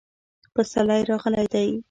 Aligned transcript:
پسرلی 0.53 1.01
راغلی 1.09 1.45
دی 1.53 1.69